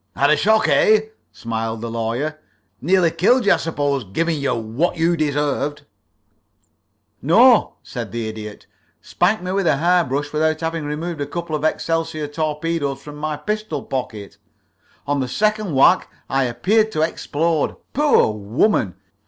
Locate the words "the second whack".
15.19-16.07